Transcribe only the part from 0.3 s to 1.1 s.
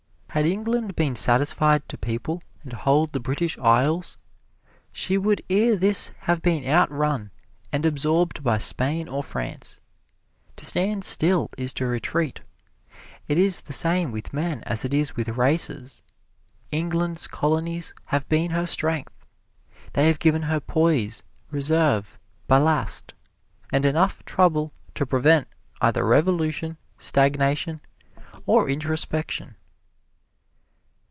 Had England